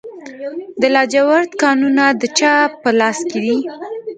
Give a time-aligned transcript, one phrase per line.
[0.81, 3.57] د لاجوردو کانونه د چا په لاس کې دي؟